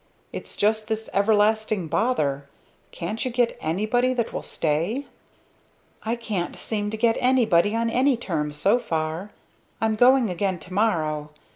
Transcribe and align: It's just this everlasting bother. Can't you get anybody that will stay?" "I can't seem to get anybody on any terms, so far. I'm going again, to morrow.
It's 0.33 0.57
just 0.57 0.87
this 0.87 1.11
everlasting 1.13 1.85
bother. 1.87 2.49
Can't 2.91 3.23
you 3.23 3.29
get 3.29 3.55
anybody 3.61 4.15
that 4.15 4.33
will 4.33 4.41
stay?" 4.41 5.05
"I 6.01 6.15
can't 6.15 6.55
seem 6.55 6.89
to 6.89 6.97
get 6.97 7.17
anybody 7.19 7.75
on 7.75 7.87
any 7.87 8.17
terms, 8.17 8.55
so 8.55 8.79
far. 8.79 9.29
I'm 9.79 9.95
going 9.95 10.31
again, 10.31 10.57
to 10.57 10.73
morrow. 10.73 11.29